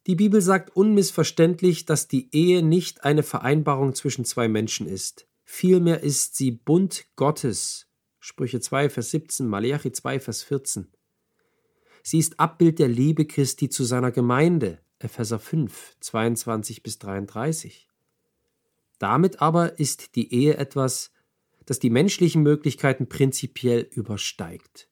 Die 0.08 0.16
Bibel 0.16 0.40
sagt 0.40 0.74
unmissverständlich, 0.74 1.84
dass 1.84 2.08
die 2.08 2.34
Ehe 2.34 2.62
nicht 2.62 3.04
eine 3.04 3.22
Vereinbarung 3.22 3.94
zwischen 3.94 4.24
zwei 4.24 4.48
Menschen 4.48 4.88
ist. 4.88 5.28
Vielmehr 5.44 6.02
ist 6.02 6.34
sie 6.36 6.50
Bund 6.50 7.06
Gottes. 7.14 7.86
Sprüche 8.18 8.58
2, 8.58 8.90
Vers 8.90 9.10
17, 9.10 9.46
Malachi 9.46 9.92
2, 9.92 10.18
Vers 10.18 10.42
14. 10.42 10.88
Sie 12.02 12.18
ist 12.18 12.40
Abbild 12.40 12.78
der 12.78 12.88
Liebe 12.88 13.26
Christi 13.26 13.68
zu 13.68 13.84
seiner 13.84 14.10
Gemeinde. 14.10 14.80
Epheser 15.00 15.38
5, 15.38 15.96
22 16.00 16.82
bis 16.82 16.98
33. 16.98 17.88
Damit 18.98 19.40
aber 19.40 19.78
ist 19.78 20.16
die 20.16 20.32
Ehe 20.34 20.56
etwas, 20.56 21.12
das 21.66 21.78
die 21.78 21.90
menschlichen 21.90 22.42
Möglichkeiten 22.42 23.08
prinzipiell 23.08 23.88
übersteigt. 23.92 24.88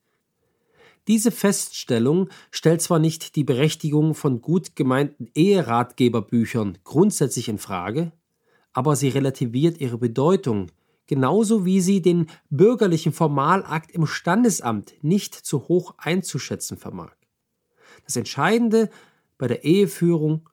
Diese 1.08 1.30
Feststellung 1.30 2.28
stellt 2.50 2.82
zwar 2.82 2.98
nicht 2.98 3.36
die 3.36 3.44
Berechtigung 3.44 4.14
von 4.14 4.40
gut 4.40 4.74
gemeinten 4.76 5.28
Eheratgeberbüchern 5.34 6.78
grundsätzlich 6.84 7.48
in 7.48 7.58
Frage, 7.58 8.12
aber 8.72 8.96
sie 8.96 9.08
relativiert 9.08 9.80
ihre 9.80 9.98
Bedeutung, 9.98 10.70
genauso 11.06 11.64
wie 11.64 11.80
sie 11.80 12.02
den 12.02 12.26
bürgerlichen 12.50 13.12
Formalakt 13.12 13.92
im 13.92 14.06
Standesamt 14.06 14.94
nicht 15.02 15.34
zu 15.34 15.68
hoch 15.68 15.94
einzuschätzen 15.98 16.76
vermag. 16.76 17.14
Das 18.04 18.16
Entscheidende 18.16 18.90
bei 19.38 19.48
der 19.48 19.64
Eheführung 19.64 20.48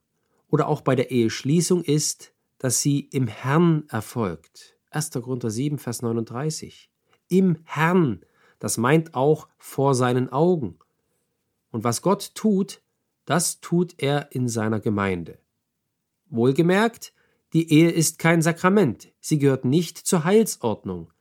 oder 0.48 0.68
auch 0.68 0.82
bei 0.82 0.96
der 0.96 1.12
Eheschließung 1.12 1.84
ist, 1.84 2.34
dass 2.58 2.82
sie 2.82 3.00
im 3.00 3.28
Herrn 3.28 3.86
erfolgt. 3.90 4.78
1. 4.92 5.12
Korinther 5.12 5.50
7, 5.50 5.78
Vers 5.80 6.02
39. 6.02 6.90
Im 7.28 7.58
Herrn 7.64 8.24
das 8.64 8.78
meint 8.78 9.14
auch 9.14 9.50
vor 9.58 9.94
seinen 9.94 10.30
Augen. 10.30 10.80
Und 11.72 11.84
was 11.84 12.02
Gott 12.02 12.34
tut, 12.34 12.82
das 13.26 13.60
tut 13.60 13.96
er 13.98 14.32
in 14.32 14.48
seiner 14.48 14.80
Gemeinde. 14.80 15.38
Wohlgemerkt, 16.30 17.12
die 17.52 17.70
Ehe 17.74 17.92
ist 17.92 18.20
kein 18.20 18.42
Sakrament, 18.42 19.12
sie 19.20 19.38
gehört 19.38 19.66
nicht 19.66 19.98
zur 19.98 20.24
Heilsordnung. 20.24 21.12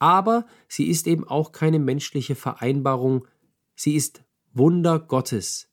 Aber 0.00 0.44
sie 0.66 0.88
ist 0.88 1.06
eben 1.06 1.22
auch 1.22 1.52
keine 1.52 1.78
menschliche 1.78 2.34
Vereinbarung, 2.34 3.28
sie 3.76 3.94
ist 3.94 4.24
Wunder 4.52 4.98
Gottes. 4.98 5.68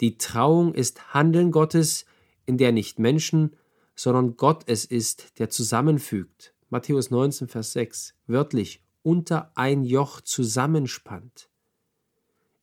Die 0.00 0.18
Trauung 0.18 0.74
ist 0.74 1.14
Handeln 1.14 1.50
Gottes, 1.50 2.06
in 2.46 2.58
der 2.58 2.72
nicht 2.72 2.98
Menschen, 2.98 3.56
sondern 3.94 4.36
Gott 4.36 4.64
es 4.66 4.84
ist, 4.84 5.38
der 5.38 5.50
zusammenfügt. 5.50 6.54
Matthäus 6.70 7.10
19, 7.10 7.48
Vers 7.48 7.72
6. 7.72 8.14
Wörtlich, 8.26 8.82
unter 9.02 9.52
ein 9.54 9.84
Joch 9.84 10.20
zusammenspannt. 10.20 11.50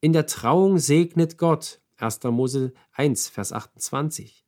In 0.02 0.14
der 0.14 0.26
Trauung 0.26 0.78
segnet 0.78 1.38
Gott, 1.38 1.82
1. 1.98 2.24
Mose 2.24 2.74
1, 2.94 3.28
Vers 3.28 3.52
28. 3.52 4.46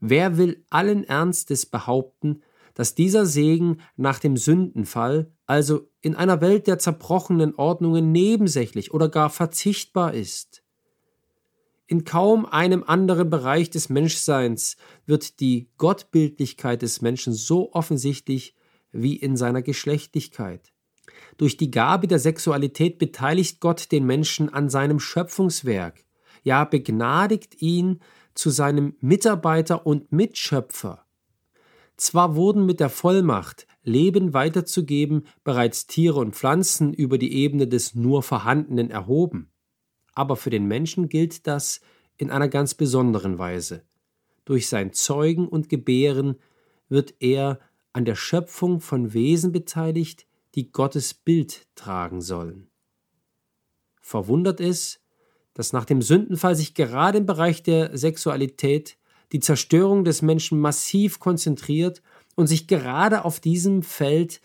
Wer 0.00 0.36
will 0.36 0.64
allen 0.68 1.04
Ernstes 1.04 1.66
behaupten, 1.66 2.42
dass 2.74 2.94
dieser 2.94 3.24
Segen 3.24 3.80
nach 3.96 4.18
dem 4.18 4.36
Sündenfall, 4.36 5.32
also 5.46 5.88
in 6.02 6.14
einer 6.14 6.40
Welt 6.40 6.66
der 6.66 6.78
zerbrochenen 6.78 7.54
Ordnungen, 7.54 8.12
nebensächlich 8.12 8.92
oder 8.92 9.08
gar 9.08 9.30
verzichtbar 9.30 10.12
ist? 10.12 10.62
In 11.88 12.04
kaum 12.04 12.46
einem 12.46 12.82
anderen 12.84 13.30
Bereich 13.30 13.70
des 13.70 13.88
Menschseins 13.88 14.76
wird 15.06 15.38
die 15.38 15.68
Gottbildlichkeit 15.78 16.82
des 16.82 17.00
Menschen 17.00 17.32
so 17.32 17.72
offensichtlich 17.72 18.54
wie 18.90 19.14
in 19.14 19.36
seiner 19.36 19.62
Geschlechtlichkeit. 19.62 20.72
Durch 21.36 21.56
die 21.56 21.70
Gabe 21.70 22.08
der 22.08 22.18
Sexualität 22.18 22.98
beteiligt 22.98 23.60
Gott 23.60 23.92
den 23.92 24.04
Menschen 24.04 24.52
an 24.52 24.68
seinem 24.68 24.98
Schöpfungswerk, 24.98 26.04
ja 26.42 26.64
begnadigt 26.64 27.62
ihn 27.62 28.00
zu 28.34 28.50
seinem 28.50 28.96
Mitarbeiter 29.00 29.86
und 29.86 30.10
Mitschöpfer. 30.10 31.06
Zwar 31.96 32.34
wurden 32.34 32.66
mit 32.66 32.80
der 32.80 32.90
Vollmacht, 32.90 33.66
Leben 33.82 34.34
weiterzugeben, 34.34 35.26
bereits 35.44 35.86
Tiere 35.86 36.18
und 36.18 36.34
Pflanzen 36.34 36.92
über 36.92 37.16
die 37.16 37.32
Ebene 37.32 37.68
des 37.68 37.94
nur 37.94 38.22
Vorhandenen 38.22 38.90
erhoben, 38.90 39.52
aber 40.16 40.34
für 40.34 40.50
den 40.50 40.66
Menschen 40.66 41.08
gilt 41.08 41.46
das 41.46 41.80
in 42.16 42.30
einer 42.30 42.48
ganz 42.48 42.74
besonderen 42.74 43.38
Weise. 43.38 43.84
Durch 44.44 44.68
sein 44.68 44.92
Zeugen 44.92 45.46
und 45.46 45.68
Gebären 45.68 46.36
wird 46.88 47.14
er 47.20 47.60
an 47.92 48.04
der 48.04 48.14
Schöpfung 48.14 48.80
von 48.80 49.12
Wesen 49.12 49.52
beteiligt, 49.52 50.26
die 50.54 50.72
Gottes 50.72 51.14
Bild 51.14 51.66
tragen 51.74 52.22
sollen. 52.22 52.68
Verwundert 54.00 54.60
es, 54.60 55.00
dass 55.52 55.72
nach 55.72 55.84
dem 55.84 56.00
Sündenfall 56.00 56.56
sich 56.56 56.74
gerade 56.74 57.18
im 57.18 57.26
Bereich 57.26 57.62
der 57.62 57.96
Sexualität 57.96 58.96
die 59.32 59.40
Zerstörung 59.40 60.04
des 60.04 60.22
Menschen 60.22 60.58
massiv 60.58 61.18
konzentriert 61.18 62.02
und 62.36 62.46
sich 62.46 62.68
gerade 62.68 63.24
auf 63.24 63.40
diesem 63.40 63.82
Feld 63.82 64.40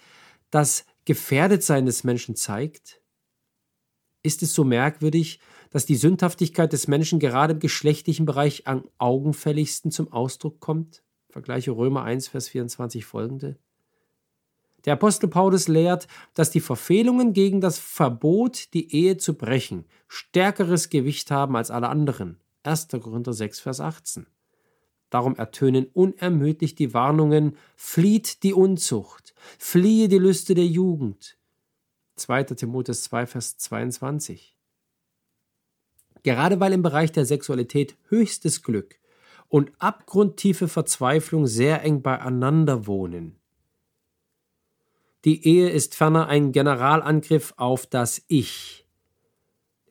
das 0.50 0.86
Gefährdetsein 1.06 1.86
des 1.86 2.04
Menschen 2.04 2.36
zeigt? 2.36 3.02
Ist 4.24 4.44
es 4.44 4.54
so 4.54 4.64
merkwürdig, 4.64 5.40
dass 5.72 5.86
die 5.86 5.96
Sündhaftigkeit 5.96 6.72
des 6.72 6.88
Menschen 6.88 7.20
gerade 7.20 7.54
im 7.54 7.60
geschlechtlichen 7.60 8.26
Bereich 8.26 8.68
am 8.68 8.88
augenfälligsten 9.00 9.90
zum 9.90 10.12
Ausdruck 10.12 10.60
kommt? 10.60 11.02
Vergleiche 11.30 11.72
Römer 11.72 12.04
1, 12.04 12.28
Vers 12.28 12.50
24 12.50 13.06
folgende. 13.06 13.58
Der 14.86 14.94
Apostel 14.94 15.28
Paulus 15.30 15.68
lehrt, 15.68 16.08
dass 16.34 16.50
die 16.50 16.60
Verfehlungen 16.60 17.34
gegen 17.34 17.62
das 17.62 17.80
Verbot, 17.80 18.74
die 18.74 18.94
Ehe 18.94 19.18
zu 19.18 19.36
brechen, 19.36 19.86
stärkeres 20.08 20.90
Gewicht 20.90 21.32
haben 21.32 21.56
als 21.56 21.72
alle 21.72 21.90
anderen. 21.90 22.40
1. 22.64 22.90
Korinther 22.90 23.34
6, 23.34 23.60
Vers 23.60 23.80
18. 23.80 24.28
Darum 25.10 25.36
ertönen 25.36 25.88
unermüdlich 25.94 26.74
die 26.76 26.94
Warnungen, 26.94 27.58
flieht 27.76 28.44
die 28.44 28.54
Unzucht, 28.54 29.34
fliehe 29.58 30.08
die 30.08 30.18
Lüste 30.18 30.56
der 30.56 30.66
Jugend. 30.66 31.38
2. 32.16 32.44
Timotheus 32.44 33.04
2, 33.04 33.26
Vers 33.28 33.58
22. 33.58 34.56
Gerade 36.24 36.60
weil 36.60 36.74
im 36.74 36.82
Bereich 36.82 37.12
der 37.12 37.26
Sexualität 37.26 37.96
höchstes 38.10 38.64
Glück 38.64 39.00
und 39.50 39.72
abgrundtiefe 39.80 40.68
Verzweiflung 40.68 41.48
sehr 41.48 41.84
eng 41.84 42.02
beieinander 42.02 42.88
wohnen, 42.88 43.38
die 45.24 45.48
Ehe 45.48 45.70
ist 45.70 45.96
ferner 45.96 46.28
ein 46.28 46.52
Generalangriff 46.52 47.54
auf 47.58 47.86
das 47.86 48.24
Ich. 48.28 48.88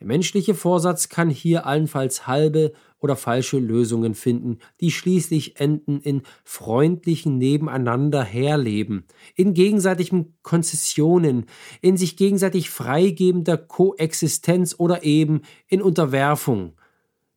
Der 0.00 0.06
menschliche 0.06 0.54
Vorsatz 0.54 1.08
kann 1.08 1.30
hier 1.30 1.66
allenfalls 1.66 2.26
halbe 2.26 2.72
oder 3.00 3.16
falsche 3.16 3.58
Lösungen 3.58 4.14
finden, 4.14 4.58
die 4.80 4.90
schließlich 4.90 5.58
enden 5.58 6.00
in 6.00 6.22
freundlichen 6.44 7.38
Nebeneinander 7.38 8.22
herleben, 8.22 9.04
in 9.34 9.54
gegenseitigen 9.54 10.34
Konzessionen, 10.42 11.46
in 11.80 11.96
sich 11.96 12.16
gegenseitig 12.16 12.70
freigebender 12.70 13.56
Koexistenz 13.56 14.74
oder 14.78 15.02
eben 15.02 15.42
in 15.66 15.82
Unterwerfung, 15.82 16.74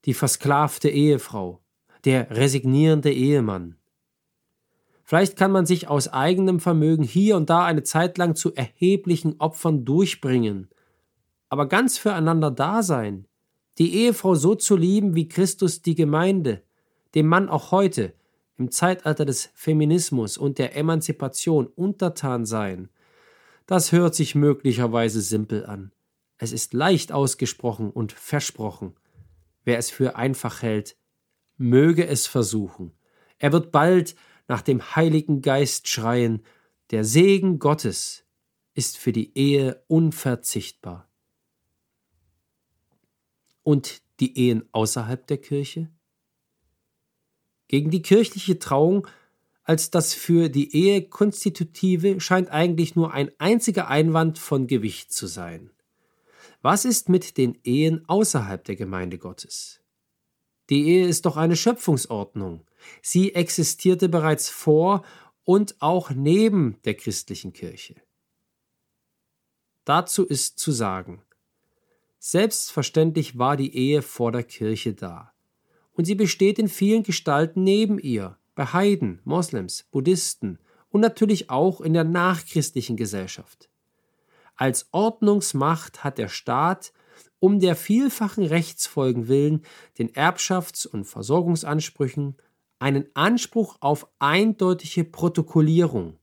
die 0.06 0.14
versklavte 0.14 0.90
Ehefrau, 0.90 1.62
der 2.06 2.30
resignierende 2.32 3.12
Ehemann. 3.12 3.78
Vielleicht 5.06 5.38
kann 5.38 5.52
man 5.52 5.66
sich 5.66 5.88
aus 5.88 6.08
eigenem 6.08 6.60
Vermögen 6.60 7.04
hier 7.04 7.36
und 7.36 7.50
da 7.50 7.66
eine 7.66 7.84
Zeit 7.84 8.18
lang 8.18 8.36
zu 8.36 8.54
erheblichen 8.56 9.40
Opfern 9.40 9.86
durchbringen. 9.86 10.70
Aber 11.50 11.68
ganz 11.68 11.98
füreinander 11.98 12.52
da 12.52 12.84
sein, 12.84 13.28
die 13.78 13.96
Ehefrau 13.96 14.36
so 14.36 14.56
zu 14.56 14.76
lieben 14.76 15.16
wie 15.16 15.28
Christus 15.28 15.82
die 15.82 15.96
Gemeinde, 15.96 16.64
dem 17.16 17.28
Mann 17.28 17.50
auch 17.50 17.72
heute, 17.72 18.14
im 18.58 18.72
Zeitalter 18.72 19.26
des 19.26 19.50
Feminismus 19.56 20.38
und 20.38 20.60
der 20.60 20.76
Emanzipation 20.76 21.68
untertan 21.68 22.46
sein, 22.46 22.90
das 23.66 23.92
hört 23.92 24.14
sich 24.14 24.36
möglicherweise 24.36 25.22
simpel 25.22 25.66
an. 25.66 25.92
Es 26.38 26.52
ist 26.52 26.74
leicht 26.74 27.12
ausgesprochen 27.12 27.90
und 27.90 28.12
versprochen. 28.12 28.96
Wer 29.64 29.78
es 29.78 29.90
für 29.90 30.18
einfach 30.18 30.62
hält, 30.62 30.98
möge 31.58 32.06
es 32.06 32.28
versuchen. 32.28 32.92
Er 33.40 33.54
wird 33.54 33.72
bald 33.72 34.16
nach 34.48 34.62
dem 34.62 34.96
Heiligen 34.96 35.42
Geist 35.42 35.88
schreien, 35.88 36.44
der 36.92 37.06
Segen 37.06 37.60
Gottes 37.60 38.26
ist 38.74 38.98
für 38.98 39.14
die 39.14 39.38
Ehe 39.38 39.84
unverzichtbar. 39.88 41.10
Und 43.64 44.02
die 44.20 44.38
Ehen 44.38 44.68
außerhalb 44.72 45.26
der 45.26 45.38
Kirche? 45.38 45.90
Gegen 47.68 47.90
die 47.90 48.02
kirchliche 48.02 48.60
Trauung 48.60 49.08
als 49.64 49.90
das 49.90 50.14
für 50.14 50.50
die 50.50 50.76
Ehe 50.76 51.08
konstitutive 51.08 52.20
scheint 52.20 52.50
eigentlich 52.50 52.96
nur 52.96 53.14
ein 53.14 53.32
einziger 53.40 53.88
Einwand 53.88 54.38
von 54.38 54.68
Gewicht 54.68 55.14
zu 55.14 55.26
sein. 55.26 55.72
Was 56.62 56.86
ist 56.86 57.10
mit 57.10 57.38
den 57.38 57.58
Ehen 57.64 58.04
außerhalb 58.08 58.64
der 58.64 58.76
Gemeinde 58.76 59.18
Gottes? 59.18 59.80
Die 60.70 60.88
Ehe 60.88 61.08
ist 61.08 61.26
doch 61.26 61.38
eine 61.38 61.56
Schöpfungsordnung. 61.56 62.66
Sie 63.02 63.36
existierte 63.36 64.10
bereits 64.10 64.50
vor 64.50 65.04
und 65.44 65.76
auch 65.80 66.10
neben 66.12 66.82
der 66.84 66.96
christlichen 66.96 67.54
Kirche. 67.54 67.96
Dazu 69.86 70.26
ist 70.26 70.60
zu 70.60 70.72
sagen, 70.72 71.22
selbstverständlich 72.26 73.38
war 73.38 73.58
die 73.58 73.76
Ehe 73.76 74.02
vor 74.02 74.32
der 74.32 74.44
Kirche 74.44 74.94
da. 74.94 75.34
und 75.92 76.06
sie 76.06 76.16
besteht 76.16 76.58
in 76.58 76.70
vielen 76.70 77.04
Gestalten 77.04 77.64
neben 77.64 78.00
ihr, 78.00 78.38
bei 78.56 78.66
Heiden, 78.66 79.20
Moslems, 79.26 79.84
Buddhisten 79.92 80.58
und 80.90 81.02
natürlich 81.02 81.50
auch 81.50 81.82
in 81.82 81.94
der 81.94 82.06
nachchristlichen 82.06 82.96
Gesellschaft. 82.96 83.70
Als 84.56 84.88
Ordnungsmacht 84.92 86.06
hat 86.06 86.18
der 86.18 86.30
Staat 86.30 86.94
um 87.40 87.60
der 87.60 87.76
vielfachen 87.76 88.46
Rechtsfolgen 88.46 89.28
willen 89.28 89.62
den 90.00 90.10
Erbschafts- 90.14 90.88
und 90.88 91.04
Versorgungsansprüchen 91.04 92.38
einen 92.80 93.06
Anspruch 93.16 93.76
auf 93.82 94.08
eindeutige 94.20 95.04
Protokollierung, 95.04 96.18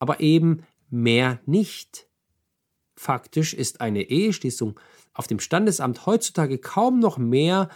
aber 0.00 0.18
eben 0.18 0.64
mehr 0.90 1.40
nicht. 1.46 2.08
Faktisch 2.96 3.52
ist 3.54 3.80
eine 3.80 4.02
Eheschließung 4.02 4.80
auf 5.16 5.26
dem 5.26 5.40
Standesamt 5.40 6.06
heutzutage 6.06 6.58
kaum 6.58 6.98
noch 7.00 7.16
mehr 7.16 7.70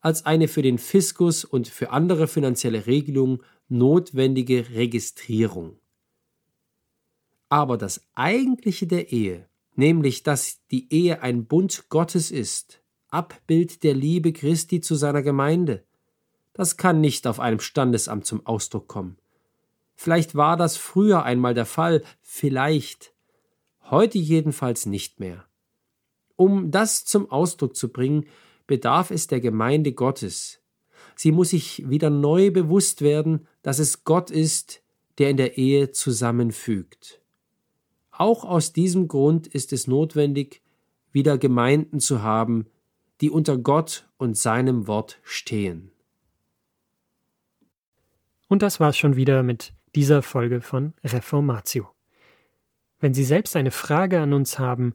als 0.00 0.26
eine 0.26 0.48
für 0.48 0.62
den 0.62 0.78
Fiskus 0.78 1.44
und 1.44 1.66
für 1.66 1.90
andere 1.90 2.28
finanzielle 2.28 2.86
Regelungen 2.86 3.42
notwendige 3.68 4.70
Registrierung. 4.70 5.78
Aber 7.48 7.78
das 7.78 8.00
Eigentliche 8.14 8.86
der 8.86 9.10
Ehe, 9.12 9.48
nämlich 9.74 10.22
dass 10.22 10.60
die 10.70 10.92
Ehe 10.92 11.22
ein 11.22 11.46
Bund 11.46 11.88
Gottes 11.88 12.30
ist, 12.30 12.80
Abbild 13.08 13.82
der 13.82 13.94
Liebe 13.94 14.32
Christi 14.32 14.80
zu 14.80 14.94
seiner 14.94 15.22
Gemeinde, 15.22 15.84
das 16.52 16.76
kann 16.76 17.00
nicht 17.00 17.26
auf 17.26 17.40
einem 17.40 17.60
Standesamt 17.60 18.26
zum 18.26 18.46
Ausdruck 18.46 18.86
kommen. 18.86 19.18
Vielleicht 19.96 20.34
war 20.34 20.56
das 20.56 20.76
früher 20.76 21.24
einmal 21.24 21.54
der 21.54 21.66
Fall, 21.66 22.02
vielleicht, 22.20 23.12
heute 23.90 24.18
jedenfalls 24.18 24.86
nicht 24.86 25.18
mehr. 25.18 25.44
Um 26.36 26.70
das 26.70 27.04
zum 27.04 27.30
Ausdruck 27.30 27.76
zu 27.76 27.92
bringen, 27.92 28.26
bedarf 28.66 29.10
es 29.10 29.26
der 29.26 29.40
Gemeinde 29.40 29.92
Gottes. 29.92 30.60
Sie 31.16 31.32
muss 31.32 31.50
sich 31.50 31.88
wieder 31.88 32.10
neu 32.10 32.50
bewusst 32.50 33.02
werden, 33.02 33.46
dass 33.62 33.78
es 33.78 34.04
Gott 34.04 34.30
ist, 34.30 34.82
der 35.18 35.30
in 35.30 35.36
der 35.36 35.58
Ehe 35.58 35.92
zusammenfügt. 35.92 37.20
Auch 38.10 38.44
aus 38.44 38.72
diesem 38.72 39.08
Grund 39.08 39.46
ist 39.46 39.72
es 39.72 39.86
notwendig, 39.86 40.62
wieder 41.12 41.38
Gemeinden 41.38 42.00
zu 42.00 42.22
haben, 42.22 42.66
die 43.20 43.30
unter 43.30 43.56
Gott 43.56 44.08
und 44.18 44.36
seinem 44.36 44.86
Wort 44.86 45.18
stehen. 45.22 45.92
Und 48.48 48.62
das 48.62 48.80
war's 48.80 48.96
schon 48.96 49.16
wieder 49.16 49.42
mit 49.42 49.72
dieser 49.94 50.22
Folge 50.22 50.60
von 50.60 50.94
Reformatio. 51.04 51.88
Wenn 53.00 53.14
Sie 53.14 53.24
selbst 53.24 53.56
eine 53.56 53.70
Frage 53.70 54.20
an 54.20 54.32
uns 54.32 54.58
haben, 54.58 54.94